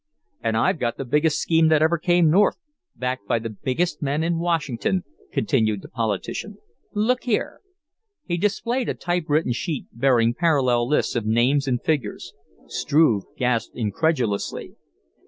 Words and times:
"And 0.41 0.57
I've 0.57 0.79
got 0.79 0.97
the 0.97 1.05
biggest 1.05 1.39
scheme 1.39 1.67
that 1.67 1.83
ever 1.83 1.99
came 1.99 2.31
north, 2.31 2.57
backed 2.95 3.27
by 3.27 3.37
the 3.37 3.51
biggest 3.51 4.01
men 4.01 4.23
in 4.23 4.39
Washington," 4.39 5.03
continued 5.31 5.83
the 5.83 5.89
politician. 5.89 6.57
"Look 6.95 7.25
here!" 7.25 7.59
He 8.25 8.37
displayed 8.37 8.89
a 8.89 8.95
type 8.95 9.25
written 9.27 9.51
sheet 9.53 9.85
bearing 9.91 10.33
parallel 10.33 10.87
lists 10.87 11.15
of 11.15 11.27
names 11.27 11.67
and 11.67 11.83
figures. 11.83 12.33
Struve 12.67 13.25
gasped 13.37 13.75
incredulously. 13.75 14.73